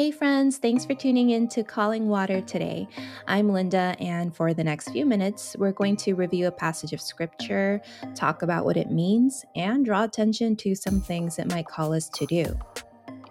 Hey, 0.00 0.10
friends, 0.10 0.56
thanks 0.56 0.86
for 0.86 0.94
tuning 0.94 1.28
in 1.28 1.46
to 1.48 1.62
Calling 1.62 2.08
Water 2.08 2.40
today. 2.40 2.88
I'm 3.28 3.50
Linda, 3.50 3.94
and 4.00 4.34
for 4.34 4.54
the 4.54 4.64
next 4.64 4.88
few 4.92 5.04
minutes, 5.04 5.54
we're 5.58 5.72
going 5.72 5.96
to 5.96 6.14
review 6.14 6.46
a 6.46 6.50
passage 6.50 6.94
of 6.94 7.02
scripture, 7.02 7.82
talk 8.14 8.40
about 8.40 8.64
what 8.64 8.78
it 8.78 8.90
means, 8.90 9.44
and 9.56 9.84
draw 9.84 10.04
attention 10.04 10.56
to 10.56 10.74
some 10.74 11.02
things 11.02 11.38
it 11.38 11.50
might 11.50 11.66
call 11.66 11.92
us 11.92 12.08
to 12.14 12.24
do. 12.24 12.46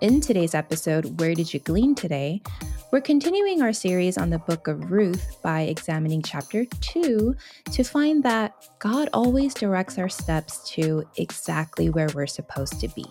In 0.02 0.22
today's 0.22 0.54
episode, 0.54 1.20
Where 1.20 1.34
Did 1.34 1.52
You 1.52 1.60
Glean 1.60 1.96
Today? 1.96 2.40
We're 2.92 3.02
continuing 3.02 3.64
our 3.64 3.74
series 3.74 4.20
on 4.20 4.30
the 4.30 4.38
book 4.38 4.68
of 4.68 4.92
Ruth 4.92 5.42
by 5.42 5.62
examining 5.62 6.22
chapter 6.22 6.66
2 6.66 7.36
to 7.72 7.84
find 7.84 8.22
that 8.22 8.54
God 8.78 9.10
always 9.12 9.56
directs 9.56 9.98
our 9.98 10.08
steps 10.08 10.70
to 10.74 11.04
exactly 11.18 11.90
where 11.90 12.10
we're 12.14 12.28
supposed 12.28 12.80
to 12.82 12.90
be. 12.90 13.06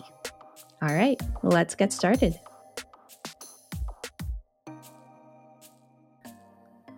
All 0.81 0.95
right, 0.95 1.19
let's 1.43 1.75
get 1.75 1.91
started. 1.91 2.39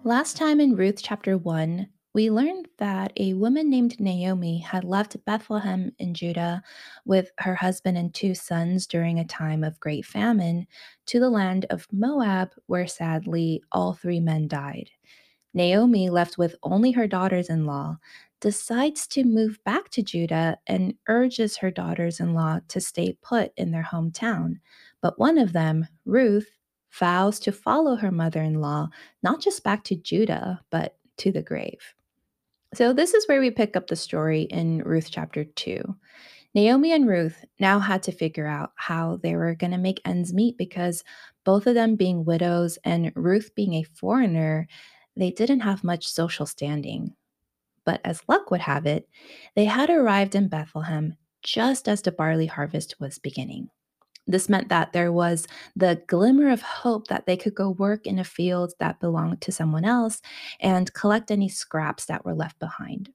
Last 0.03 0.35
time 0.35 0.59
in 0.59 0.75
Ruth 0.75 0.99
chapter 0.99 1.37
1, 1.37 1.87
we 2.15 2.31
learned 2.31 2.67
that 2.79 3.13
a 3.17 3.35
woman 3.35 3.69
named 3.69 3.99
Naomi 3.99 4.57
had 4.57 4.83
left 4.83 5.23
Bethlehem 5.25 5.91
in 5.99 6.15
Judah 6.15 6.63
with 7.05 7.29
her 7.37 7.53
husband 7.53 7.99
and 7.99 8.11
two 8.11 8.33
sons 8.33 8.87
during 8.87 9.19
a 9.19 9.25
time 9.25 9.63
of 9.63 9.79
great 9.79 10.03
famine 10.03 10.65
to 11.05 11.19
the 11.19 11.29
land 11.29 11.67
of 11.69 11.85
Moab, 11.91 12.49
where 12.65 12.87
sadly 12.87 13.61
all 13.71 13.93
three 13.93 14.19
men 14.19 14.47
died. 14.47 14.89
Naomi, 15.53 16.09
left 16.09 16.35
with 16.35 16.55
only 16.63 16.89
her 16.93 17.05
daughters 17.05 17.47
in 17.47 17.67
law, 17.67 17.97
decides 18.39 19.05
to 19.05 19.23
move 19.23 19.59
back 19.65 19.89
to 19.89 20.01
Judah 20.01 20.57
and 20.65 20.95
urges 21.09 21.57
her 21.57 21.69
daughters 21.69 22.19
in 22.19 22.33
law 22.33 22.59
to 22.69 22.81
stay 22.81 23.15
put 23.21 23.51
in 23.55 23.69
their 23.69 23.87
hometown. 23.91 24.55
But 24.99 25.19
one 25.19 25.37
of 25.37 25.53
them, 25.53 25.87
Ruth, 26.05 26.49
vows 26.91 27.39
to 27.39 27.51
follow 27.51 27.95
her 27.95 28.11
mother 28.11 28.41
in 28.41 28.61
law, 28.61 28.89
not 29.23 29.41
just 29.41 29.63
back 29.63 29.83
to 29.85 29.95
Judah, 29.95 30.61
but 30.69 30.95
to 31.17 31.31
the 31.31 31.41
grave. 31.41 31.95
So, 32.73 32.93
this 32.93 33.13
is 33.13 33.27
where 33.27 33.41
we 33.41 33.51
pick 33.51 33.75
up 33.75 33.87
the 33.87 33.95
story 33.95 34.43
in 34.43 34.79
Ruth 34.83 35.09
chapter 35.11 35.43
2. 35.43 35.83
Naomi 36.53 36.91
and 36.91 37.07
Ruth 37.07 37.45
now 37.59 37.79
had 37.79 38.03
to 38.03 38.11
figure 38.11 38.47
out 38.47 38.71
how 38.75 39.19
they 39.23 39.35
were 39.35 39.55
going 39.55 39.71
to 39.71 39.77
make 39.77 40.01
ends 40.03 40.33
meet 40.33 40.57
because 40.57 41.03
both 41.45 41.65
of 41.65 41.75
them 41.75 41.95
being 41.95 42.25
widows 42.25 42.77
and 42.83 43.11
Ruth 43.15 43.51
being 43.55 43.73
a 43.75 43.83
foreigner, 43.83 44.67
they 45.15 45.31
didn't 45.31 45.61
have 45.61 45.83
much 45.83 46.07
social 46.07 46.45
standing. 46.45 47.13
But 47.85 48.01
as 48.03 48.21
luck 48.27 48.51
would 48.51 48.61
have 48.61 48.85
it, 48.85 49.07
they 49.55 49.65
had 49.65 49.89
arrived 49.89 50.35
in 50.35 50.49
Bethlehem 50.49 51.15
just 51.41 51.87
as 51.87 52.01
the 52.01 52.11
barley 52.11 52.45
harvest 52.45 52.99
was 52.99 53.17
beginning. 53.17 53.69
This 54.27 54.49
meant 54.49 54.69
that 54.69 54.93
there 54.93 55.11
was 55.11 55.47
the 55.75 56.01
glimmer 56.07 56.49
of 56.49 56.61
hope 56.61 57.07
that 57.07 57.25
they 57.25 57.35
could 57.35 57.55
go 57.55 57.71
work 57.71 58.05
in 58.05 58.19
a 58.19 58.23
field 58.23 58.73
that 58.79 58.99
belonged 58.99 59.41
to 59.41 59.51
someone 59.51 59.83
else 59.83 60.21
and 60.59 60.93
collect 60.93 61.31
any 61.31 61.49
scraps 61.49 62.05
that 62.05 62.23
were 62.23 62.35
left 62.35 62.59
behind. 62.59 63.11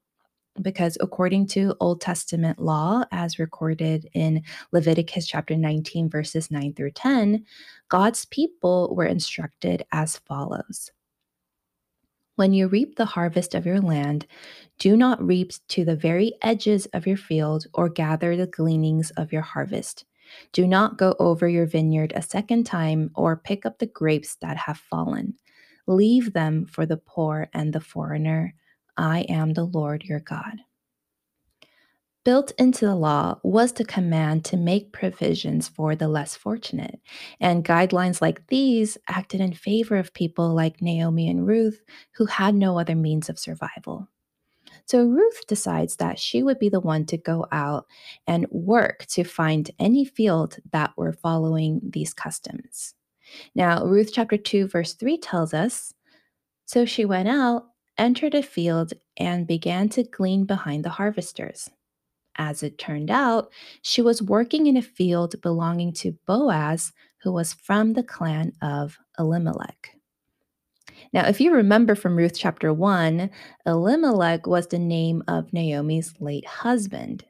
Because 0.61 0.97
according 0.99 1.47
to 1.47 1.75
Old 1.79 2.01
Testament 2.01 2.59
law, 2.59 3.03
as 3.11 3.39
recorded 3.39 4.09
in 4.13 4.41
Leviticus 4.71 5.27
chapter 5.27 5.55
19, 5.55 6.09
verses 6.09 6.49
9 6.49 6.73
through 6.73 6.91
10, 6.91 7.45
God's 7.89 8.25
people 8.25 8.93
were 8.95 9.05
instructed 9.05 9.85
as 9.91 10.17
follows 10.17 10.91
When 12.35 12.53
you 12.53 12.67
reap 12.67 12.95
the 12.95 13.05
harvest 13.05 13.53
of 13.53 13.67
your 13.67 13.79
land, 13.79 14.25
do 14.79 14.97
not 14.97 15.25
reap 15.25 15.51
to 15.69 15.85
the 15.85 15.95
very 15.95 16.33
edges 16.41 16.87
of 16.87 17.05
your 17.07 17.17
field 17.17 17.67
or 17.73 17.87
gather 17.87 18.35
the 18.35 18.47
gleanings 18.47 19.11
of 19.11 19.31
your 19.31 19.43
harvest 19.43 20.05
do 20.53 20.67
not 20.67 20.97
go 20.97 21.15
over 21.19 21.47
your 21.47 21.65
vineyard 21.65 22.13
a 22.15 22.21
second 22.21 22.65
time 22.65 23.11
or 23.15 23.35
pick 23.35 23.65
up 23.65 23.79
the 23.79 23.87
grapes 23.87 24.35
that 24.41 24.57
have 24.57 24.77
fallen. 24.77 25.33
Leave 25.87 26.33
them 26.33 26.65
for 26.65 26.85
the 26.85 26.97
poor 26.97 27.49
and 27.53 27.73
the 27.73 27.79
foreigner. 27.79 28.53
I 28.97 29.21
am 29.29 29.53
the 29.53 29.65
Lord 29.65 30.03
your 30.03 30.19
God. 30.19 30.57
Built 32.27 32.51
into 32.57 32.85
the 32.85 32.95
law 32.95 33.39
was 33.41 33.71
the 33.71 33.85
command 33.85 34.43
to 34.45 34.57
make 34.57 34.91
provisions 34.91 35.69
for 35.69 35.95
the 35.95 36.09
less 36.09 36.35
fortunate, 36.35 36.99
and 37.39 37.63
guidelines 37.63 38.21
like 38.21 38.45
these 38.47 38.97
acted 39.07 39.39
in 39.39 39.53
favor 39.53 39.95
of 39.95 40.13
people 40.13 40.53
like 40.53 40.81
Naomi 40.81 41.29
and 41.29 41.47
Ruth 41.47 41.85
who 42.15 42.25
had 42.25 42.53
no 42.53 42.77
other 42.77 42.95
means 42.95 43.29
of 43.29 43.39
survival. 43.39 44.09
So 44.87 45.05
Ruth 45.05 45.45
decides 45.47 45.97
that 45.97 46.17
she 46.17 46.43
would 46.43 46.59
be 46.59 46.69
the 46.69 46.79
one 46.79 47.05
to 47.07 47.17
go 47.17 47.45
out 47.51 47.87
and 48.25 48.47
work 48.51 49.05
to 49.07 49.25
find 49.25 49.69
any 49.79 50.05
field 50.05 50.57
that 50.71 50.93
were 50.95 51.11
following 51.11 51.81
these 51.83 52.13
customs. 52.13 52.93
Now, 53.53 53.83
Ruth 53.83 54.11
chapter 54.13 54.37
2, 54.37 54.69
verse 54.69 54.93
3 54.93 55.17
tells 55.17 55.53
us 55.53 55.93
So 56.65 56.85
she 56.85 57.03
went 57.03 57.27
out, 57.27 57.65
entered 57.97 58.33
a 58.33 58.41
field, 58.41 58.93
and 59.17 59.45
began 59.45 59.89
to 59.89 60.03
glean 60.03 60.45
behind 60.45 60.85
the 60.85 60.89
harvesters. 60.89 61.69
As 62.37 62.63
it 62.63 62.77
turned 62.77 63.11
out, 63.11 63.51
she 63.81 64.01
was 64.01 64.21
working 64.21 64.67
in 64.67 64.77
a 64.77 64.81
field 64.81 65.35
belonging 65.41 65.91
to 65.95 66.17
Boaz, 66.25 66.93
who 67.23 67.33
was 67.33 67.51
from 67.51 67.91
the 67.91 68.03
clan 68.03 68.53
of 68.61 68.97
Elimelech. 69.19 69.96
Now, 71.13 71.27
if 71.27 71.39
you 71.39 71.53
remember 71.53 71.95
from 71.95 72.15
Ruth 72.15 72.37
chapter 72.37 72.73
1, 72.73 73.29
Elimelech 73.65 74.45
was 74.45 74.67
the 74.67 74.79
name 74.79 75.23
of 75.27 75.53
Naomi's 75.53 76.13
late 76.19 76.45
husband. 76.45 77.25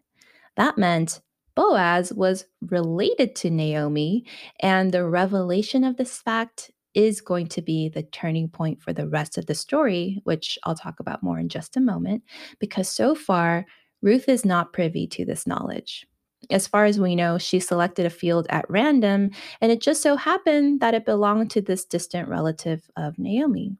That 0.55 0.77
meant 0.77 1.21
Boaz 1.55 2.13
was 2.13 2.45
related 2.61 3.35
to 3.37 3.49
Naomi, 3.49 4.25
and 4.59 4.91
the 4.91 5.07
revelation 5.07 5.83
of 5.83 5.97
this 5.97 6.17
fact 6.17 6.71
is 6.93 7.21
going 7.21 7.47
to 7.47 7.61
be 7.61 7.89
the 7.89 8.03
turning 8.03 8.49
point 8.49 8.81
for 8.81 8.93
the 8.93 9.07
rest 9.07 9.37
of 9.37 9.45
the 9.45 9.55
story, 9.55 10.19
which 10.23 10.57
I'll 10.63 10.75
talk 10.75 10.99
about 10.99 11.21
more 11.21 11.39
in 11.39 11.49
just 11.49 11.77
a 11.77 11.81
moment, 11.81 12.23
because 12.59 12.89
so 12.89 13.13
far, 13.13 13.65
Ruth 14.01 14.29
is 14.29 14.45
not 14.45 14.73
privy 14.73 15.07
to 15.07 15.25
this 15.25 15.45
knowledge. 15.45 16.07
As 16.49 16.67
far 16.67 16.85
as 16.85 16.99
we 16.99 17.15
know, 17.15 17.37
she 17.37 17.59
selected 17.59 18.05
a 18.05 18.09
field 18.09 18.47
at 18.49 18.69
random, 18.69 19.31
and 19.61 19.71
it 19.71 19.81
just 19.81 20.01
so 20.01 20.15
happened 20.15 20.79
that 20.79 20.93
it 20.93 21.05
belonged 21.05 21.51
to 21.51 21.61
this 21.61 21.85
distant 21.85 22.29
relative 22.29 22.89
of 22.95 23.19
Naomi. 23.19 23.77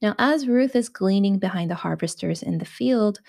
Now, 0.00 0.14
as 0.18 0.46
Ruth 0.46 0.76
is 0.76 0.88
gleaning 0.88 1.38
behind 1.38 1.70
the 1.70 1.76
harvesters 1.76 2.42
in 2.42 2.58
the 2.58 2.64
field, 2.64 3.20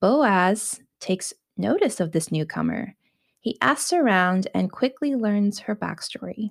Boaz 0.00 0.80
takes 1.00 1.32
notice 1.56 2.00
of 2.00 2.12
this 2.12 2.32
newcomer. 2.32 2.94
He 3.40 3.58
asks 3.60 3.92
around 3.92 4.48
and 4.54 4.70
quickly 4.70 5.14
learns 5.14 5.60
her 5.60 5.76
backstory. 5.76 6.50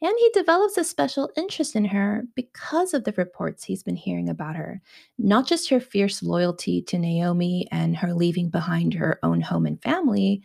And 0.00 0.12
he 0.18 0.30
develops 0.32 0.76
a 0.76 0.84
special 0.84 1.30
interest 1.36 1.74
in 1.74 1.86
her 1.86 2.24
because 2.34 2.94
of 2.94 3.04
the 3.04 3.12
reports 3.12 3.64
he's 3.64 3.82
been 3.82 3.96
hearing 3.96 4.28
about 4.28 4.56
her. 4.56 4.80
Not 5.18 5.46
just 5.46 5.68
her 5.70 5.80
fierce 5.80 6.22
loyalty 6.22 6.82
to 6.82 6.98
Naomi 6.98 7.66
and 7.72 7.96
her 7.96 8.14
leaving 8.14 8.48
behind 8.48 8.94
her 8.94 9.18
own 9.22 9.40
home 9.40 9.66
and 9.66 9.82
family, 9.82 10.42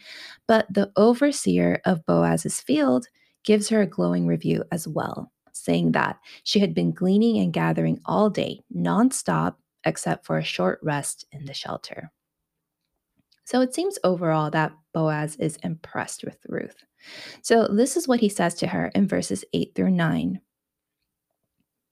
but 0.47 0.71
the 0.73 0.91
overseer 0.95 1.81
of 1.85 2.05
Boaz's 2.05 2.59
field 2.61 3.07
gives 3.43 3.69
her 3.69 3.81
a 3.81 3.87
glowing 3.87 4.27
review 4.27 4.63
as 4.71 4.87
well, 4.87 5.31
saying 5.51 5.91
that 5.93 6.19
she 6.43 6.59
had 6.59 6.73
been 6.73 6.91
gleaning 6.91 7.37
and 7.37 7.53
gathering 7.53 7.99
all 8.05 8.29
day, 8.29 8.61
nonstop, 8.75 9.55
except 9.83 10.25
for 10.25 10.37
a 10.37 10.43
short 10.43 10.79
rest 10.83 11.25
in 11.31 11.45
the 11.45 11.53
shelter. 11.53 12.11
So 13.45 13.61
it 13.61 13.73
seems 13.73 13.97
overall 14.03 14.49
that 14.51 14.73
Boaz 14.93 15.35
is 15.37 15.57
impressed 15.57 16.23
with 16.23 16.37
Ruth. 16.47 16.83
So 17.41 17.67
this 17.67 17.97
is 17.97 18.07
what 18.07 18.19
he 18.19 18.29
says 18.29 18.55
to 18.55 18.67
her 18.67 18.91
in 18.93 19.07
verses 19.07 19.43
8 19.53 19.73
through 19.75 19.91
9. 19.91 20.39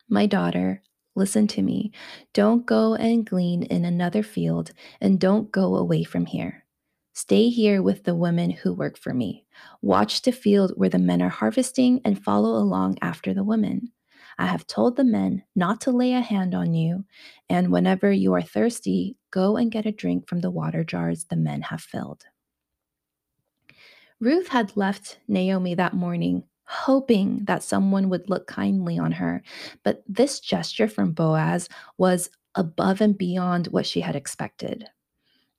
My 0.08 0.26
daughter, 0.26 0.82
listen 1.16 1.48
to 1.48 1.62
me. 1.62 1.92
Don't 2.34 2.66
go 2.66 2.96
and 2.96 3.26
glean 3.26 3.64
in 3.64 3.86
another 3.86 4.24
field, 4.24 4.72
and 5.02 5.20
don't 5.20 5.52
go 5.52 5.76
away 5.76 6.04
from 6.04 6.26
here. 6.26 6.66
Stay 7.14 7.50
here 7.50 7.82
with 7.82 8.06
the 8.06 8.16
women 8.16 8.50
who 8.50 8.74
work 8.74 8.98
for 8.98 9.14
me. 9.14 9.46
Watch 9.82 10.22
the 10.22 10.32
field 10.32 10.74
where 10.78 10.90
the 10.90 10.98
men 10.98 11.22
are 11.22 11.30
harvesting 11.30 12.02
and 12.06 12.24
follow 12.24 12.52
along 12.52 12.98
after 13.02 13.34
the 13.34 13.44
women. 13.44 13.92
I 14.40 14.46
have 14.46 14.66
told 14.66 14.96
the 14.96 15.04
men 15.04 15.44
not 15.54 15.82
to 15.82 15.92
lay 15.92 16.14
a 16.14 16.22
hand 16.22 16.56
on 16.56 16.74
you, 16.74 17.04
and 17.50 17.74
whenever 17.74 18.10
you 18.10 18.34
are 18.36 18.42
thirsty, 18.42 19.18
go 19.32 19.58
and 19.58 19.70
get 19.70 19.86
a 19.86 19.92
drink 19.92 20.30
from 20.30 20.40
the 20.40 20.50
water 20.50 20.86
jars 20.86 21.26
the 21.26 21.36
men 21.36 21.62
have 21.64 21.82
filled. 21.82 22.24
Ruth 24.22 24.48
had 24.48 24.78
left 24.78 25.20
Naomi 25.28 25.76
that 25.76 25.94
morning, 25.94 26.44
hoping 26.64 27.44
that 27.46 27.64
someone 27.64 28.08
would 28.08 28.30
look 28.30 28.48
kindly 28.48 28.98
on 28.98 29.12
her, 29.12 29.44
but 29.84 30.04
this 30.08 30.40
gesture 30.40 30.88
from 30.88 31.12
Boaz 31.12 31.68
was 31.98 32.30
above 32.56 33.02
and 33.02 33.18
beyond 33.18 33.68
what 33.68 33.86
she 33.86 34.00
had 34.00 34.16
expected. 34.16 34.88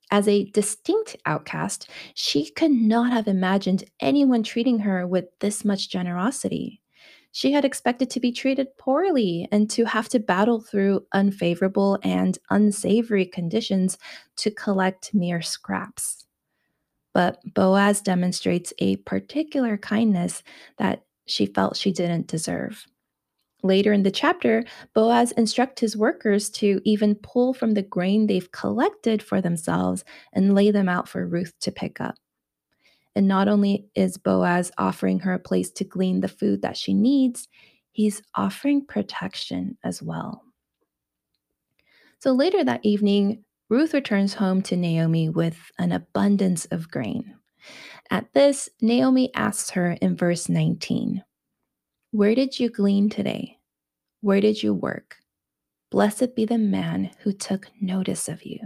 As 0.09 0.27
a 0.27 0.45
distinct 0.45 1.17
outcast, 1.27 1.87
she 2.15 2.49
could 2.49 2.71
not 2.71 3.11
have 3.11 3.27
imagined 3.27 3.83
anyone 3.99 4.41
treating 4.41 4.79
her 4.79 5.05
with 5.05 5.25
this 5.39 5.63
much 5.63 5.87
generosity. 5.89 6.80
She 7.31 7.53
had 7.53 7.63
expected 7.63 8.09
to 8.09 8.19
be 8.19 8.31
treated 8.31 8.77
poorly 8.77 9.47
and 9.51 9.69
to 9.71 9.85
have 9.85 10.09
to 10.09 10.19
battle 10.19 10.59
through 10.59 11.05
unfavorable 11.13 11.97
and 12.03 12.37
unsavory 12.49 13.25
conditions 13.25 13.97
to 14.37 14.51
collect 14.51 15.13
mere 15.13 15.41
scraps. 15.41 16.25
But 17.13 17.39
Boaz 17.53 18.01
demonstrates 18.01 18.73
a 18.79 18.97
particular 18.97 19.77
kindness 19.77 20.43
that 20.77 21.03
she 21.25 21.45
felt 21.45 21.77
she 21.77 21.91
didn't 21.91 22.27
deserve. 22.27 22.85
Later 23.63 23.93
in 23.93 24.03
the 24.03 24.11
chapter, 24.11 24.63
Boaz 24.93 25.31
instructs 25.33 25.81
his 25.81 25.95
workers 25.95 26.49
to 26.49 26.81
even 26.83 27.15
pull 27.15 27.53
from 27.53 27.71
the 27.71 27.83
grain 27.83 28.27
they've 28.27 28.51
collected 28.51 29.21
for 29.21 29.39
themselves 29.39 30.03
and 30.33 30.55
lay 30.55 30.71
them 30.71 30.89
out 30.89 31.07
for 31.07 31.27
Ruth 31.27 31.53
to 31.61 31.71
pick 31.71 32.01
up. 32.01 32.15
And 33.15 33.27
not 33.27 33.47
only 33.47 33.87
is 33.95 34.17
Boaz 34.17 34.71
offering 34.77 35.19
her 35.19 35.33
a 35.33 35.39
place 35.39 35.69
to 35.71 35.83
glean 35.83 36.21
the 36.21 36.27
food 36.27 36.61
that 36.61 36.77
she 36.77 36.93
needs, 36.93 37.47
he's 37.91 38.21
offering 38.35 38.85
protection 38.85 39.77
as 39.83 40.01
well. 40.01 40.43
So 42.19 42.31
later 42.31 42.63
that 42.63 42.85
evening, 42.85 43.43
Ruth 43.69 43.93
returns 43.93 44.33
home 44.33 44.61
to 44.63 44.75
Naomi 44.75 45.29
with 45.29 45.57
an 45.79 45.91
abundance 45.91 46.65
of 46.65 46.91
grain. 46.91 47.35
At 48.09 48.33
this, 48.33 48.69
Naomi 48.81 49.33
asks 49.33 49.71
her 49.71 49.93
in 49.93 50.15
verse 50.15 50.49
19, 50.49 51.23
Where 52.11 52.35
did 52.35 52.59
you 52.59 52.69
glean 52.69 53.09
today? 53.09 53.57
Where 54.21 54.41
did 54.41 54.61
you 54.61 54.73
work? 54.73 55.17
Blessed 55.89 56.35
be 56.35 56.45
the 56.45 56.57
man 56.57 57.11
who 57.19 57.33
took 57.33 57.69
notice 57.81 58.27
of 58.27 58.43
you. 58.43 58.59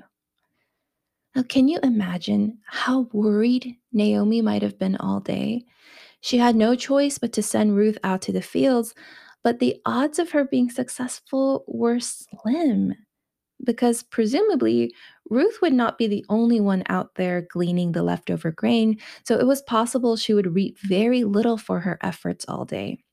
Now, 1.35 1.43
can 1.43 1.67
you 1.67 1.79
imagine 1.83 2.59
how 2.65 3.09
worried 3.11 3.75
Naomi 3.91 4.41
might 4.41 4.61
have 4.61 4.79
been 4.79 4.95
all 4.97 5.19
day? 5.19 5.65
She 6.21 6.37
had 6.39 6.55
no 6.55 6.75
choice 6.75 7.17
but 7.19 7.33
to 7.33 7.43
send 7.43 7.77
Ruth 7.77 7.97
out 8.03 8.21
to 8.23 8.33
the 8.33 8.43
fields, 8.43 8.95
but 9.43 9.59
the 9.59 9.77
odds 9.85 10.19
of 10.19 10.31
her 10.31 10.45
being 10.45 10.69
successful 10.71 11.65
were 11.67 11.99
slim 12.01 12.95
because 13.65 14.03
presumably 14.03 14.93
Ruth 15.29 15.59
would 15.63 15.73
not 15.73 15.97
be 15.99 16.07
the 16.07 16.25
only 16.29 16.61
one 16.61 16.83
out 16.89 17.15
there 17.15 17.43
gleaning 17.43 17.93
the 17.93 18.03
leftover 18.03 18.51
grain, 18.51 18.99
so 19.25 19.39
it 19.39 19.47
was 19.47 19.63
possible 19.63 20.17
she 20.17 20.35
would 20.35 20.55
reap 20.55 20.79
very 20.79 21.25
little 21.25 21.57
for 21.57 21.81
her 21.81 21.99
efforts 22.03 22.45
all 22.49 22.65
day. 22.65 23.04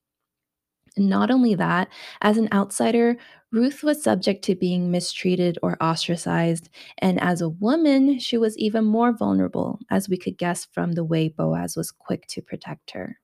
Not 0.97 1.31
only 1.31 1.55
that, 1.55 1.89
as 2.21 2.37
an 2.37 2.49
outsider, 2.53 3.17
Ruth 3.51 3.83
was 3.83 4.03
subject 4.03 4.45
to 4.45 4.55
being 4.55 4.91
mistreated 4.91 5.59
or 5.63 5.83
ostracized, 5.83 6.69
and 6.99 7.21
as 7.21 7.41
a 7.41 7.49
woman, 7.49 8.19
she 8.19 8.37
was 8.37 8.57
even 8.59 8.85
more 8.85 9.13
vulnerable, 9.13 9.79
as 9.91 10.09
we 10.09 10.17
could 10.17 10.39
guess 10.39 10.65
from 10.65 10.93
the 10.93 11.05
way 11.05 11.29
Boaz 11.29 11.77
was 11.77 11.91
quick 11.91 12.27
to 12.29 12.43
protect 12.43 12.93
her. 12.93 13.19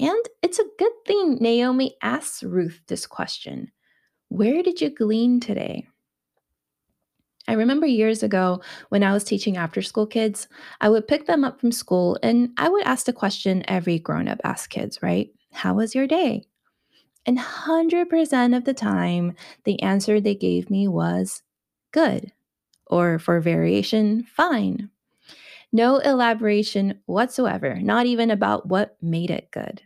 And 0.00 0.24
it's 0.42 0.58
a 0.58 0.64
good 0.78 0.92
thing 1.06 1.38
Naomi 1.40 1.96
asks 2.02 2.42
Ruth 2.42 2.80
this 2.88 3.06
question 3.06 3.70
Where 4.28 4.62
did 4.62 4.80
you 4.80 4.90
glean 4.90 5.40
today? 5.40 5.86
I 7.46 7.52
remember 7.52 7.86
years 7.86 8.22
ago 8.22 8.62
when 8.88 9.02
I 9.02 9.12
was 9.12 9.22
teaching 9.22 9.56
after 9.56 9.82
school 9.82 10.06
kids, 10.06 10.48
I 10.80 10.88
would 10.88 11.06
pick 11.06 11.26
them 11.26 11.44
up 11.44 11.60
from 11.60 11.72
school 11.72 12.18
and 12.22 12.50
I 12.56 12.68
would 12.68 12.84
ask 12.84 13.06
the 13.06 13.12
question 13.12 13.62
every 13.68 13.98
grown 13.98 14.28
up 14.28 14.40
asks 14.44 14.66
kids, 14.66 15.02
right? 15.02 15.30
How 15.52 15.74
was 15.74 15.94
your 15.94 16.06
day? 16.06 16.46
And 17.26 17.38
100% 17.38 18.56
of 18.56 18.64
the 18.64 18.74
time, 18.74 19.34
the 19.64 19.80
answer 19.82 20.20
they 20.20 20.34
gave 20.34 20.70
me 20.70 20.88
was 20.88 21.42
good, 21.92 22.32
or 22.86 23.18
for 23.18 23.40
variation, 23.40 24.24
fine. 24.24 24.90
No 25.72 25.98
elaboration 25.98 27.00
whatsoever, 27.06 27.80
not 27.80 28.06
even 28.06 28.30
about 28.30 28.68
what 28.68 28.96
made 29.02 29.30
it 29.30 29.50
good. 29.50 29.82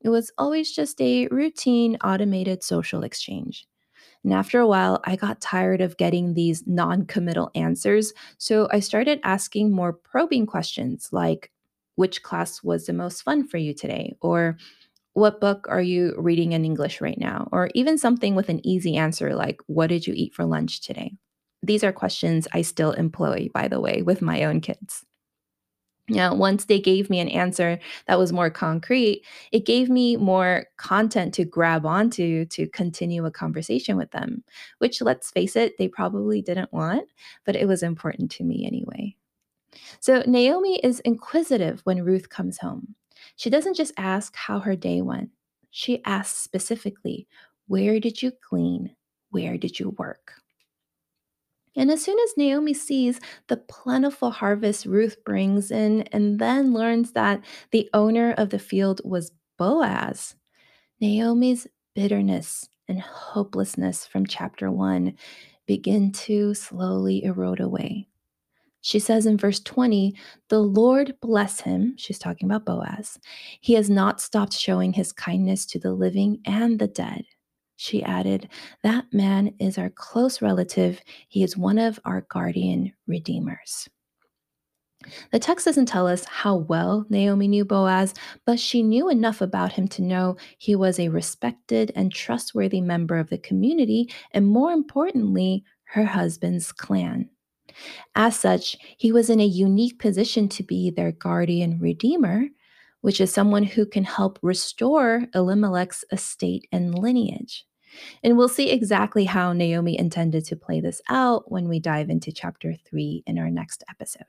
It 0.00 0.10
was 0.10 0.30
always 0.38 0.70
just 0.70 1.00
a 1.00 1.26
routine 1.28 1.96
automated 2.04 2.62
social 2.62 3.02
exchange. 3.02 3.66
And 4.24 4.32
after 4.32 4.60
a 4.60 4.66
while, 4.66 5.00
I 5.04 5.16
got 5.16 5.40
tired 5.40 5.80
of 5.80 5.96
getting 5.96 6.34
these 6.34 6.66
non 6.66 7.06
committal 7.06 7.50
answers. 7.54 8.12
So 8.36 8.68
I 8.70 8.80
started 8.80 9.20
asking 9.24 9.72
more 9.72 9.92
probing 9.92 10.46
questions 10.46 11.08
like, 11.12 11.50
which 11.94 12.22
class 12.22 12.62
was 12.62 12.86
the 12.86 12.92
most 12.92 13.22
fun 13.22 13.46
for 13.46 13.56
you 13.58 13.74
today? 13.74 14.14
Or 14.20 14.56
what 15.18 15.40
book 15.40 15.66
are 15.68 15.82
you 15.82 16.14
reading 16.16 16.52
in 16.52 16.64
English 16.64 17.00
right 17.00 17.18
now? 17.18 17.48
Or 17.52 17.70
even 17.74 17.98
something 17.98 18.34
with 18.34 18.48
an 18.48 18.64
easy 18.66 18.96
answer 18.96 19.34
like, 19.34 19.60
What 19.66 19.88
did 19.88 20.06
you 20.06 20.14
eat 20.16 20.34
for 20.34 20.44
lunch 20.44 20.80
today? 20.80 21.12
These 21.62 21.84
are 21.84 21.92
questions 21.92 22.46
I 22.52 22.62
still 22.62 22.92
employ, 22.92 23.48
by 23.52 23.68
the 23.68 23.80
way, 23.80 24.02
with 24.02 24.22
my 24.22 24.44
own 24.44 24.60
kids. 24.60 25.04
Now, 26.10 26.34
once 26.34 26.64
they 26.64 26.80
gave 26.80 27.10
me 27.10 27.20
an 27.20 27.28
answer 27.28 27.78
that 28.06 28.18
was 28.18 28.32
more 28.32 28.48
concrete, 28.48 29.24
it 29.52 29.66
gave 29.66 29.90
me 29.90 30.16
more 30.16 30.64
content 30.78 31.34
to 31.34 31.44
grab 31.44 31.84
onto 31.84 32.46
to 32.46 32.66
continue 32.68 33.26
a 33.26 33.30
conversation 33.30 33.96
with 33.96 34.10
them, 34.12 34.42
which, 34.78 35.02
let's 35.02 35.30
face 35.30 35.54
it, 35.54 35.76
they 35.76 35.88
probably 35.88 36.40
didn't 36.40 36.72
want, 36.72 37.06
but 37.44 37.56
it 37.56 37.68
was 37.68 37.82
important 37.82 38.30
to 38.32 38.44
me 38.44 38.64
anyway. 38.66 39.14
So, 40.00 40.22
Naomi 40.26 40.80
is 40.82 41.00
inquisitive 41.00 41.80
when 41.84 42.02
Ruth 42.02 42.30
comes 42.30 42.56
home. 42.56 42.94
She 43.36 43.50
doesn't 43.50 43.76
just 43.76 43.92
ask 43.96 44.34
how 44.36 44.60
her 44.60 44.76
day 44.76 45.00
went, 45.02 45.30
she 45.70 46.02
asks 46.04 46.38
specifically, 46.38 47.26
Where 47.66 48.00
did 48.00 48.22
you 48.22 48.32
glean? 48.48 48.94
Where 49.30 49.58
did 49.58 49.78
you 49.78 49.90
work? 49.90 50.32
And 51.76 51.90
as 51.90 52.02
soon 52.02 52.18
as 52.18 52.36
Naomi 52.36 52.74
sees 52.74 53.20
the 53.46 53.56
plentiful 53.56 54.30
harvest 54.32 54.84
Ruth 54.84 55.22
brings 55.24 55.70
in 55.70 56.02
and 56.12 56.38
then 56.38 56.72
learns 56.72 57.12
that 57.12 57.44
the 57.70 57.88
owner 57.94 58.32
of 58.32 58.50
the 58.50 58.58
field 58.58 59.00
was 59.04 59.32
Boaz, 59.58 60.34
Naomi's 61.00 61.68
bitterness 61.94 62.68
and 62.88 63.00
hopelessness 63.00 64.06
from 64.06 64.26
chapter 64.26 64.70
1 64.70 65.14
begin 65.66 66.10
to 66.12 66.54
slowly 66.54 67.22
erode 67.22 67.60
away. 67.60 68.08
She 68.88 69.00
says 69.00 69.26
in 69.26 69.36
verse 69.36 69.60
20, 69.60 70.14
The 70.48 70.60
Lord 70.60 71.14
bless 71.20 71.60
him. 71.60 71.92
She's 71.98 72.18
talking 72.18 72.48
about 72.48 72.64
Boaz. 72.64 73.18
He 73.60 73.74
has 73.74 73.90
not 73.90 74.18
stopped 74.18 74.54
showing 74.54 74.94
his 74.94 75.12
kindness 75.12 75.66
to 75.66 75.78
the 75.78 75.92
living 75.92 76.40
and 76.46 76.78
the 76.78 76.86
dead. 76.86 77.26
She 77.76 78.02
added, 78.02 78.48
That 78.82 79.04
man 79.12 79.52
is 79.60 79.76
our 79.76 79.90
close 79.90 80.40
relative. 80.40 81.02
He 81.28 81.42
is 81.42 81.54
one 81.54 81.76
of 81.76 82.00
our 82.06 82.22
guardian 82.30 82.94
redeemers. 83.06 83.90
The 85.32 85.38
text 85.38 85.66
doesn't 85.66 85.84
tell 85.84 86.06
us 86.06 86.24
how 86.24 86.56
well 86.56 87.04
Naomi 87.10 87.46
knew 87.46 87.66
Boaz, 87.66 88.14
but 88.46 88.58
she 88.58 88.82
knew 88.82 89.10
enough 89.10 89.42
about 89.42 89.72
him 89.72 89.86
to 89.88 90.02
know 90.02 90.38
he 90.56 90.74
was 90.74 90.98
a 90.98 91.10
respected 91.10 91.92
and 91.94 92.10
trustworthy 92.10 92.80
member 92.80 93.18
of 93.18 93.28
the 93.28 93.36
community, 93.36 94.10
and 94.30 94.46
more 94.46 94.72
importantly, 94.72 95.62
her 95.84 96.06
husband's 96.06 96.72
clan. 96.72 97.28
As 98.14 98.38
such, 98.38 98.76
he 98.96 99.12
was 99.12 99.30
in 99.30 99.40
a 99.40 99.46
unique 99.46 99.98
position 99.98 100.48
to 100.50 100.62
be 100.62 100.90
their 100.90 101.12
guardian 101.12 101.78
redeemer, 101.78 102.46
which 103.00 103.20
is 103.20 103.32
someone 103.32 103.62
who 103.62 103.86
can 103.86 104.04
help 104.04 104.38
restore 104.42 105.26
Elimelech's 105.34 106.04
estate 106.10 106.66
and 106.72 106.98
lineage. 106.98 107.64
And 108.22 108.36
we'll 108.36 108.48
see 108.48 108.70
exactly 108.70 109.24
how 109.24 109.52
Naomi 109.52 109.98
intended 109.98 110.44
to 110.46 110.56
play 110.56 110.80
this 110.80 111.00
out 111.08 111.50
when 111.50 111.68
we 111.68 111.80
dive 111.80 112.10
into 112.10 112.32
chapter 112.32 112.74
three 112.84 113.22
in 113.26 113.38
our 113.38 113.50
next 113.50 113.84
episode. 113.88 114.24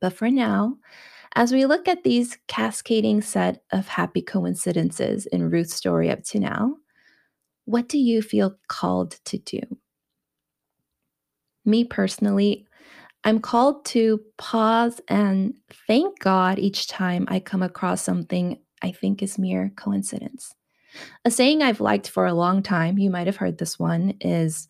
But 0.00 0.14
for 0.14 0.30
now, 0.30 0.78
as 1.34 1.52
we 1.52 1.66
look 1.66 1.86
at 1.86 2.02
these 2.02 2.38
cascading 2.48 3.20
set 3.20 3.62
of 3.72 3.88
happy 3.88 4.22
coincidences 4.22 5.26
in 5.26 5.50
Ruth's 5.50 5.74
story 5.74 6.10
up 6.10 6.24
to 6.24 6.40
now, 6.40 6.76
what 7.66 7.88
do 7.88 7.98
you 7.98 8.22
feel 8.22 8.56
called 8.68 9.12
to 9.26 9.38
do? 9.38 9.60
Me 11.64 11.84
personally, 11.84 12.66
I'm 13.24 13.40
called 13.40 13.84
to 13.86 14.20
pause 14.38 15.00
and 15.08 15.54
thank 15.86 16.18
God 16.20 16.58
each 16.58 16.88
time 16.88 17.26
I 17.28 17.40
come 17.40 17.62
across 17.62 18.02
something 18.02 18.58
I 18.82 18.92
think 18.92 19.22
is 19.22 19.38
mere 19.38 19.72
coincidence. 19.76 20.54
A 21.24 21.30
saying 21.30 21.62
I've 21.62 21.80
liked 21.80 22.08
for 22.08 22.26
a 22.26 22.34
long 22.34 22.62
time, 22.62 22.98
you 22.98 23.10
might 23.10 23.26
have 23.26 23.36
heard 23.36 23.58
this 23.58 23.78
one, 23.78 24.14
is 24.20 24.68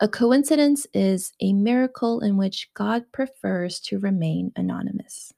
a 0.00 0.08
coincidence 0.08 0.86
is 0.92 1.32
a 1.40 1.52
miracle 1.52 2.20
in 2.20 2.36
which 2.36 2.68
God 2.74 3.04
prefers 3.12 3.80
to 3.80 3.98
remain 3.98 4.52
anonymous. 4.56 5.32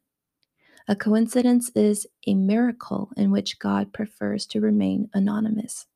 A 0.89 0.97
coincidence 0.97 1.71
is 1.75 2.07
a 2.27 2.35
miracle 2.35 3.11
in 3.17 3.31
which 3.31 3.59
God 3.59 3.93
prefers 3.93 4.47
to 4.47 4.61
remain 4.61 5.11
anonymous. 5.13 5.87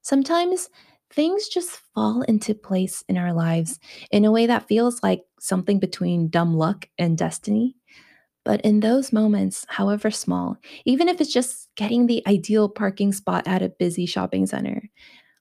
Sometimes 0.00 0.70
things 1.10 1.48
just 1.48 1.80
fall 1.94 2.22
into 2.22 2.54
place 2.54 3.04
in 3.08 3.16
our 3.16 3.32
lives 3.32 3.78
in 4.10 4.24
a 4.24 4.32
way 4.32 4.46
that 4.46 4.68
feels 4.68 5.02
like 5.02 5.22
something 5.40 5.78
between 5.78 6.28
dumb 6.28 6.54
luck 6.54 6.88
and 6.98 7.16
destiny. 7.16 7.76
But 8.44 8.60
in 8.60 8.80
those 8.80 9.12
moments, 9.12 9.64
however 9.68 10.10
small, 10.10 10.58
even 10.84 11.08
if 11.08 11.20
it's 11.20 11.32
just 11.32 11.68
getting 11.76 12.06
the 12.06 12.22
ideal 12.26 12.68
parking 12.68 13.12
spot 13.12 13.46
at 13.46 13.62
a 13.62 13.70
busy 13.70 14.06
shopping 14.06 14.46
center, 14.46 14.90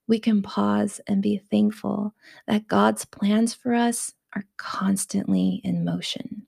we 0.07 0.19
can 0.19 0.41
pause 0.41 1.01
and 1.07 1.21
be 1.21 1.37
thankful 1.37 2.13
that 2.47 2.67
God's 2.67 3.05
plans 3.05 3.53
for 3.53 3.73
us 3.73 4.13
are 4.35 4.45
constantly 4.57 5.61
in 5.63 5.83
motion. 5.83 6.47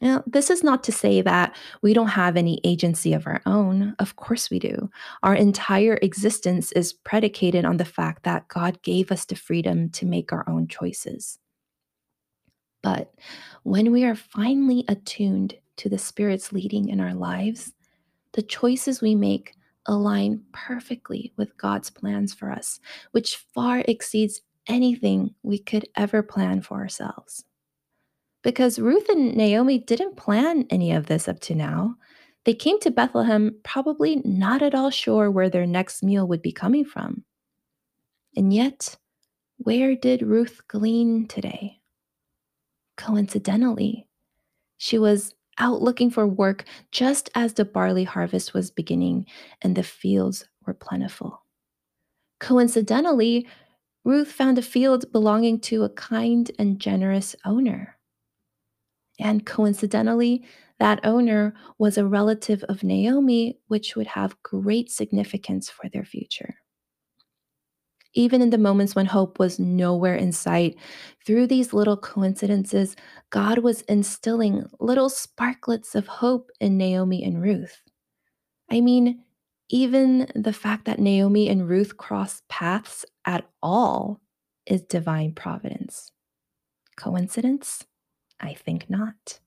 Now, 0.00 0.22
this 0.26 0.48
is 0.48 0.64
not 0.64 0.82
to 0.84 0.92
say 0.92 1.20
that 1.20 1.54
we 1.82 1.92
don't 1.92 2.08
have 2.08 2.36
any 2.36 2.60
agency 2.64 3.12
of 3.12 3.26
our 3.26 3.42
own. 3.44 3.94
Of 3.98 4.16
course, 4.16 4.48
we 4.48 4.58
do. 4.58 4.90
Our 5.22 5.34
entire 5.34 5.98
existence 6.00 6.72
is 6.72 6.92
predicated 6.92 7.66
on 7.66 7.76
the 7.76 7.84
fact 7.84 8.22
that 8.22 8.48
God 8.48 8.80
gave 8.82 9.12
us 9.12 9.26
the 9.26 9.36
freedom 9.36 9.90
to 9.90 10.06
make 10.06 10.32
our 10.32 10.48
own 10.48 10.68
choices. 10.68 11.38
But 12.82 13.12
when 13.62 13.92
we 13.92 14.04
are 14.04 14.14
finally 14.14 14.84
attuned 14.88 15.54
to 15.76 15.90
the 15.90 15.98
Spirit's 15.98 16.50
leading 16.50 16.88
in 16.88 17.00
our 17.00 17.14
lives, 17.14 17.72
the 18.32 18.42
choices 18.42 19.02
we 19.02 19.14
make 19.14 19.54
align 19.86 20.42
perfectly 20.52 21.32
with 21.36 21.56
God's 21.58 21.90
plans 21.90 22.32
for 22.32 22.50
us, 22.50 22.80
which 23.10 23.36
far 23.54 23.84
exceeds 23.86 24.40
anything 24.66 25.34
we 25.42 25.58
could 25.58 25.86
ever 25.96 26.22
plan 26.22 26.62
for 26.62 26.78
ourselves. 26.78 27.44
Because 28.42 28.78
Ruth 28.78 29.08
and 29.08 29.36
Naomi 29.36 29.78
didn't 29.78 30.16
plan 30.16 30.66
any 30.70 30.92
of 30.92 31.06
this 31.06 31.28
up 31.28 31.40
to 31.40 31.54
now. 31.54 31.96
They 32.44 32.54
came 32.54 32.80
to 32.80 32.90
Bethlehem 32.90 33.56
probably 33.64 34.16
not 34.24 34.62
at 34.62 34.74
all 34.74 34.90
sure 34.90 35.30
where 35.30 35.50
their 35.50 35.66
next 35.66 36.02
meal 36.02 36.26
would 36.26 36.40
be 36.40 36.52
coming 36.52 36.84
from. 36.84 37.24
And 38.34 38.52
yet, 38.52 38.96
where 39.58 39.94
did 39.94 40.22
Ruth 40.22 40.62
glean 40.68 41.26
today? 41.26 41.80
Coincidentally, 42.96 44.08
she 44.78 44.98
was 44.98 45.34
out 45.58 45.82
looking 45.82 46.10
for 46.10 46.26
work 46.26 46.64
just 46.90 47.28
as 47.34 47.52
the 47.52 47.64
barley 47.66 48.04
harvest 48.04 48.54
was 48.54 48.70
beginning 48.70 49.26
and 49.60 49.76
the 49.76 49.82
fields 49.82 50.46
were 50.66 50.74
plentiful. 50.74 51.44
Coincidentally, 52.38 53.46
Ruth 54.04 54.32
found 54.32 54.56
a 54.58 54.62
field 54.62 55.12
belonging 55.12 55.60
to 55.60 55.84
a 55.84 55.90
kind 55.90 56.50
and 56.58 56.80
generous 56.80 57.36
owner. 57.44 57.98
And 59.20 59.44
coincidentally, 59.44 60.44
that 60.78 61.00
owner 61.04 61.54
was 61.78 61.98
a 61.98 62.06
relative 62.06 62.62
of 62.64 62.82
Naomi, 62.82 63.58
which 63.68 63.96
would 63.96 64.06
have 64.08 64.42
great 64.42 64.90
significance 64.90 65.68
for 65.68 65.88
their 65.90 66.04
future. 66.04 66.56
Even 68.14 68.42
in 68.42 68.50
the 68.50 68.58
moments 68.58 68.96
when 68.96 69.06
hope 69.06 69.38
was 69.38 69.60
nowhere 69.60 70.16
in 70.16 70.32
sight, 70.32 70.76
through 71.24 71.46
these 71.46 71.72
little 71.72 71.96
coincidences, 71.96 72.96
God 73.30 73.58
was 73.58 73.82
instilling 73.82 74.64
little 74.80 75.08
sparklets 75.08 75.94
of 75.94 76.08
hope 76.08 76.50
in 76.60 76.76
Naomi 76.76 77.22
and 77.22 77.40
Ruth. 77.40 77.82
I 78.70 78.80
mean, 78.80 79.22
even 79.68 80.26
the 80.34 80.52
fact 80.52 80.86
that 80.86 80.98
Naomi 80.98 81.48
and 81.48 81.68
Ruth 81.68 81.96
cross 81.96 82.42
paths 82.48 83.04
at 83.24 83.48
all 83.62 84.20
is 84.66 84.82
divine 84.82 85.32
providence. 85.32 86.10
Coincidence? 86.96 87.84
I 88.40 88.54
think 88.54 88.88
not. 88.88 89.40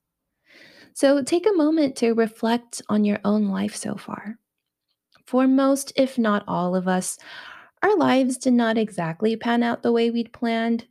So 0.94 1.22
take 1.22 1.46
a 1.46 1.56
moment 1.56 1.96
to 1.96 2.12
reflect 2.12 2.80
on 2.88 3.04
your 3.04 3.18
own 3.24 3.48
life 3.48 3.74
so 3.74 3.96
far. 3.96 4.38
For 5.26 5.48
most, 5.48 5.92
if 5.96 6.18
not 6.18 6.44
all 6.46 6.76
of 6.76 6.86
us, 6.86 7.18
our 7.82 7.96
lives 7.96 8.38
did 8.38 8.52
not 8.52 8.78
exactly 8.78 9.36
pan 9.36 9.62
out 9.62 9.82
the 9.82 9.92
way 9.92 10.10
we'd 10.10 10.32
planned. 10.32 10.86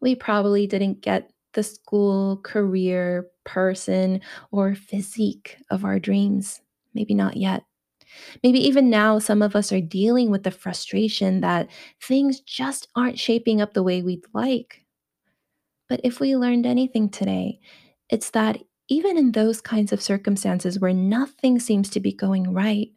We 0.00 0.14
probably 0.14 0.66
didn't 0.66 1.00
get 1.00 1.30
the 1.52 1.62
school, 1.62 2.38
career, 2.38 3.28
person, 3.44 4.20
or 4.50 4.74
physique 4.74 5.56
of 5.70 5.84
our 5.84 5.98
dreams. 5.98 6.60
Maybe 6.94 7.14
not 7.14 7.36
yet. 7.36 7.64
Maybe 8.42 8.58
even 8.66 8.90
now, 8.90 9.18
some 9.18 9.42
of 9.42 9.54
us 9.54 9.72
are 9.72 9.80
dealing 9.80 10.30
with 10.30 10.42
the 10.42 10.50
frustration 10.50 11.40
that 11.40 11.68
things 12.02 12.40
just 12.40 12.88
aren't 12.96 13.18
shaping 13.18 13.60
up 13.60 13.74
the 13.74 13.82
way 13.82 14.02
we'd 14.02 14.24
like. 14.32 14.85
But 15.88 16.00
if 16.04 16.20
we 16.20 16.36
learned 16.36 16.66
anything 16.66 17.08
today, 17.08 17.60
it's 18.08 18.30
that 18.30 18.58
even 18.88 19.18
in 19.18 19.32
those 19.32 19.60
kinds 19.60 19.92
of 19.92 20.02
circumstances 20.02 20.78
where 20.78 20.92
nothing 20.92 21.58
seems 21.58 21.90
to 21.90 22.00
be 22.00 22.12
going 22.12 22.52
right, 22.52 22.88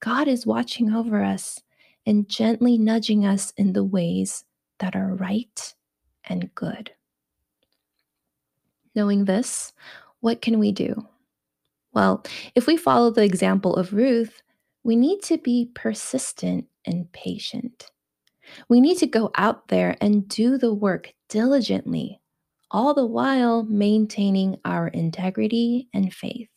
God 0.00 0.28
is 0.28 0.46
watching 0.46 0.92
over 0.92 1.22
us 1.22 1.60
and 2.06 2.28
gently 2.28 2.78
nudging 2.78 3.24
us 3.24 3.52
in 3.56 3.72
the 3.72 3.84
ways 3.84 4.44
that 4.78 4.96
are 4.96 5.14
right 5.14 5.74
and 6.24 6.54
good. 6.54 6.90
Knowing 8.94 9.24
this, 9.24 9.72
what 10.20 10.42
can 10.42 10.58
we 10.58 10.72
do? 10.72 11.06
Well, 11.92 12.24
if 12.54 12.66
we 12.66 12.76
follow 12.76 13.10
the 13.10 13.22
example 13.22 13.76
of 13.76 13.92
Ruth, 13.92 14.42
we 14.82 14.96
need 14.96 15.22
to 15.24 15.38
be 15.38 15.70
persistent 15.74 16.66
and 16.84 17.10
patient. 17.12 17.90
We 18.68 18.80
need 18.80 18.98
to 18.98 19.06
go 19.06 19.30
out 19.36 19.68
there 19.68 19.96
and 20.00 20.28
do 20.28 20.58
the 20.58 20.72
work 20.72 21.12
diligently, 21.28 22.20
all 22.70 22.94
the 22.94 23.06
while 23.06 23.64
maintaining 23.64 24.56
our 24.64 24.88
integrity 24.88 25.88
and 25.92 26.12
faith. 26.12 26.48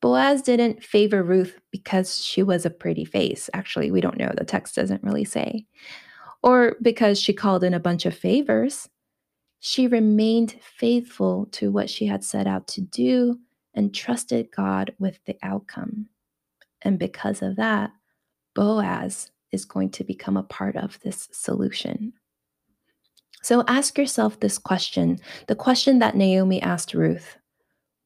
Boaz 0.00 0.42
didn't 0.42 0.84
favor 0.84 1.22
Ruth 1.22 1.58
because 1.70 2.22
she 2.22 2.42
was 2.42 2.66
a 2.66 2.70
pretty 2.70 3.04
face. 3.04 3.48
Actually, 3.54 3.90
we 3.90 4.00
don't 4.00 4.18
know. 4.18 4.32
The 4.36 4.44
text 4.44 4.74
doesn't 4.74 5.02
really 5.02 5.24
say. 5.24 5.66
Or 6.42 6.76
because 6.82 7.20
she 7.20 7.32
called 7.32 7.64
in 7.64 7.74
a 7.74 7.80
bunch 7.80 8.06
of 8.06 8.16
favors. 8.16 8.88
She 9.60 9.88
remained 9.88 10.58
faithful 10.60 11.46
to 11.52 11.72
what 11.72 11.90
she 11.90 12.06
had 12.06 12.22
set 12.22 12.46
out 12.46 12.68
to 12.68 12.82
do 12.82 13.40
and 13.74 13.94
trusted 13.94 14.48
God 14.54 14.94
with 14.98 15.18
the 15.24 15.36
outcome. 15.42 16.08
And 16.82 16.98
because 16.98 17.42
of 17.42 17.56
that, 17.56 17.90
Boaz 18.54 19.30
is 19.52 19.64
going 19.64 19.90
to 19.90 20.04
become 20.04 20.36
a 20.36 20.42
part 20.42 20.76
of 20.76 20.98
this 21.00 21.28
solution. 21.32 22.12
So 23.42 23.64
ask 23.68 23.96
yourself 23.96 24.40
this 24.40 24.58
question 24.58 25.18
the 25.46 25.54
question 25.54 26.00
that 26.00 26.16
Naomi 26.16 26.60
asked 26.62 26.94
Ruth 26.94 27.36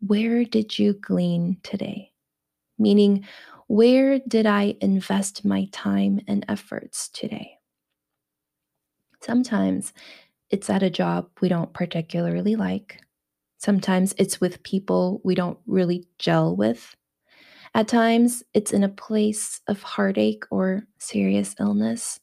where 0.00 0.44
did 0.44 0.78
you 0.78 0.94
glean 0.94 1.58
today? 1.62 2.12
Meaning, 2.78 3.26
where 3.66 4.18
did 4.18 4.46
I 4.46 4.76
invest 4.80 5.44
my 5.44 5.68
time 5.72 6.20
and 6.26 6.44
efforts 6.48 7.08
today? 7.10 7.58
Sometimes 9.20 9.92
it's 10.48 10.70
at 10.70 10.82
a 10.82 10.90
job 10.90 11.28
we 11.40 11.48
don't 11.48 11.72
particularly 11.72 12.56
like. 12.56 13.00
Sometimes 13.58 14.14
it's 14.16 14.40
with 14.40 14.62
people 14.62 15.20
we 15.22 15.34
don't 15.34 15.58
really 15.66 16.06
gel 16.18 16.56
with. 16.56 16.96
At 17.74 17.88
times, 17.88 18.42
it's 18.52 18.72
in 18.72 18.82
a 18.82 18.88
place 18.88 19.60
of 19.68 19.82
heartache 19.82 20.44
or 20.50 20.84
serious 20.98 21.54
illness. 21.60 22.18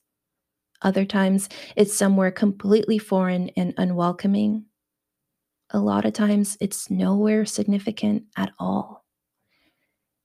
Other 0.82 1.06
times, 1.06 1.50
it's 1.76 1.94
somewhere 1.94 2.32
completely 2.32 2.98
foreign 2.98 3.50
and 3.58 3.74
unwelcoming 3.78 4.66
a 5.72 5.80
lot 5.80 6.06
of 6.06 6.14
times 6.14 6.58
it's 6.62 6.90
nowhere 6.90 7.46
significant 7.46 8.24
at 8.38 8.52
all. 8.58 9.06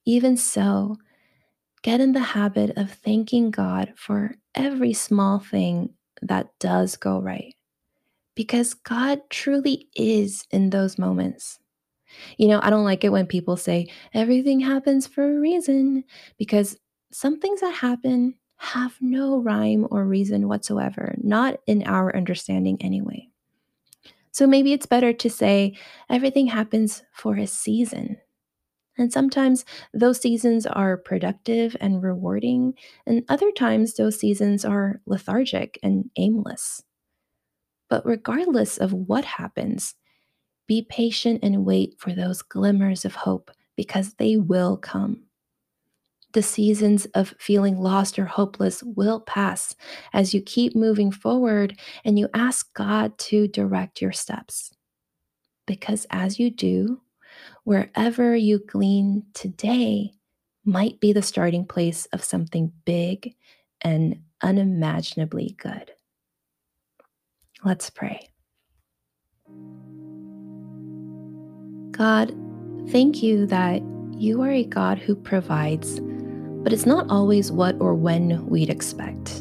Even 0.05 0.37
so, 0.37 0.97
get 1.83 2.00
in 2.00 2.12
the 2.12 2.21
habit 2.21 2.76
of 2.76 2.93
thanking 2.93 3.50
God 3.50 3.93
for 3.97 4.35
every 4.55 4.93
small 4.93 5.41
thing 5.41 5.95
that 6.23 6.50
does 6.61 6.97
go 6.97 7.19
right. 7.21 7.55
Because 8.35 8.75
God 8.75 9.21
truly 9.31 9.88
is 9.97 10.47
in 10.50 10.71
those 10.71 10.97
moments. 10.97 11.59
You 12.38 12.49
know, 12.49 12.61
I 12.62 12.71
don't 12.71 12.85
like 12.85 13.04
it 13.04 13.12
when 13.12 13.26
people 13.26 13.57
say 13.57 13.88
everything 14.14 14.61
happens 14.61 15.07
for 15.07 15.25
a 15.25 15.40
reason 15.40 16.04
because 16.38 16.78
some 17.12 17.38
things 17.38 17.61
that 17.61 17.75
happen 17.75 18.35
have 18.57 18.97
no 19.00 19.38
rhyme 19.38 19.87
or 19.90 20.04
reason 20.04 20.49
whatsoever, 20.49 21.14
not 21.19 21.59
in 21.66 21.83
our 21.85 22.14
understanding 22.16 22.78
anyway. 22.81 23.28
So 24.31 24.47
maybe 24.47 24.73
it's 24.73 24.87
better 24.87 25.12
to 25.12 25.31
say 25.31 25.76
everything 26.09 26.47
happens 26.47 27.02
for 27.12 27.37
a 27.37 27.47
season. 27.47 28.16
And 28.99 29.12
sometimes 29.12 29.64
those 29.95 30.21
seasons 30.21 30.66
are 30.66 30.97
productive 30.97 31.76
and 31.81 32.02
rewarding, 32.02 32.75
and 33.07 33.25
other 33.28 33.50
times 33.50 33.95
those 33.95 34.19
seasons 34.19 34.64
are 34.64 35.00
lethargic 35.07 35.78
and 35.83 36.11
aimless. 36.16 36.83
But 37.88 38.04
regardless 38.07 38.78
of 38.78 38.92
what 38.92 39.25
happens, 39.25 39.95
be 40.73 40.87
patient 40.88 41.41
and 41.43 41.67
wait 41.67 41.95
for 41.99 42.14
those 42.14 42.41
glimmers 42.41 43.05
of 43.05 43.14
hope 43.14 43.50
because 43.76 44.14
they 44.14 44.38
will 44.38 44.79
come 44.79 45.23
the 46.33 46.43
seasons 46.43 47.05
of 47.14 47.35
feeling 47.38 47.79
lost 47.79 48.19
or 48.19 48.25
hopeless 48.25 48.83
will 48.83 49.21
pass 49.21 49.75
as 50.14 50.33
you 50.33 50.41
keep 50.41 50.75
moving 50.75 51.11
forward 51.12 51.79
and 52.07 52.19
you 52.19 52.26
ask 52.33 52.73
God 52.73 53.19
to 53.19 53.49
direct 53.49 54.00
your 54.00 54.12
steps. 54.12 54.73
Because 55.67 56.07
as 56.09 56.38
you 56.38 56.50
do, 56.50 57.02
wherever 57.64 58.35
you 58.35 58.61
glean 58.67 59.25
today 59.35 60.12
might 60.64 61.00
be 61.00 61.12
the 61.12 61.21
starting 61.21 61.67
place 61.67 62.07
of 62.14 62.25
something 62.25 62.73
big 62.87 63.35
and 63.83 64.21
unimaginably 64.43 65.55
good. 65.59 65.93
Let's 67.62 67.91
pray. 67.91 68.32
God, 72.02 72.35
thank 72.88 73.23
you 73.23 73.47
that 73.47 73.80
you 74.18 74.42
are 74.42 74.50
a 74.50 74.64
God 74.64 74.99
who 74.99 75.14
provides 75.14 76.00
but 76.00 76.73
it's 76.73 76.85
not 76.85 77.09
always 77.09 77.52
what 77.52 77.76
or 77.80 77.94
when 77.94 78.44
we'd 78.47 78.71
expect. 78.71 79.40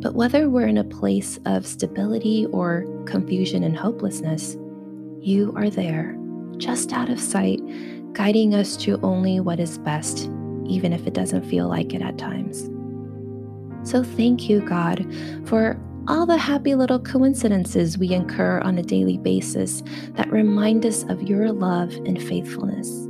But 0.00 0.14
whether 0.14 0.48
we're 0.48 0.68
in 0.68 0.78
a 0.78 0.84
place 0.84 1.40
of 1.46 1.66
stability 1.66 2.46
or 2.52 2.86
confusion 3.06 3.64
and 3.64 3.76
hopelessness, 3.76 4.56
you 5.20 5.52
are 5.56 5.68
there, 5.68 6.16
just 6.58 6.92
out 6.92 7.10
of 7.10 7.18
sight, 7.18 7.60
guiding 8.12 8.54
us 8.54 8.76
to 8.76 9.00
only 9.02 9.40
what 9.40 9.58
is 9.58 9.78
best, 9.78 10.30
even 10.64 10.92
if 10.92 11.08
it 11.08 11.14
doesn't 11.14 11.44
feel 11.44 11.68
like 11.68 11.92
it 11.92 12.02
at 12.02 12.18
times. 12.18 12.70
So 13.82 14.04
thank 14.04 14.48
you, 14.48 14.60
God, 14.60 15.04
for 15.44 15.76
all 16.08 16.24
the 16.24 16.38
happy 16.38 16.74
little 16.74 16.98
coincidences 16.98 17.98
we 17.98 18.12
incur 18.14 18.60
on 18.60 18.78
a 18.78 18.82
daily 18.82 19.18
basis 19.18 19.82
that 20.14 20.32
remind 20.32 20.86
us 20.86 21.04
of 21.04 21.22
your 21.22 21.52
love 21.52 21.92
and 22.06 22.22
faithfulness. 22.22 23.06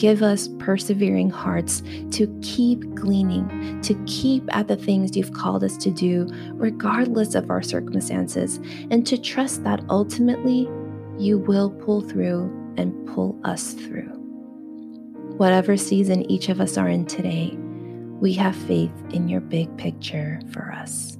give 0.00 0.22
us 0.22 0.48
persevering 0.58 1.28
hearts 1.28 1.82
to 2.10 2.26
keep 2.42 2.80
gleaning, 2.94 3.78
to 3.82 3.94
keep 4.06 4.42
at 4.56 4.66
the 4.66 4.76
things 4.76 5.14
you've 5.14 5.34
called 5.34 5.62
us 5.62 5.76
to 5.76 5.90
do, 5.90 6.26
regardless 6.54 7.34
of 7.34 7.50
our 7.50 7.60
circumstances, 7.60 8.58
and 8.90 9.06
to 9.06 9.18
trust 9.18 9.62
that 9.62 9.84
ultimately 9.90 10.66
you 11.18 11.36
will 11.36 11.70
pull 11.70 12.00
through 12.00 12.44
and 12.78 13.06
pull 13.06 13.38
us 13.44 13.74
through. 13.74 14.08
Whatever 15.36 15.76
season 15.76 16.28
each 16.30 16.48
of 16.48 16.62
us 16.62 16.78
are 16.78 16.88
in 16.88 17.04
today, 17.04 17.54
we 18.20 18.32
have 18.32 18.56
faith 18.56 18.92
in 19.10 19.28
your 19.28 19.42
big 19.42 19.74
picture 19.76 20.40
for 20.50 20.72
us. 20.72 21.19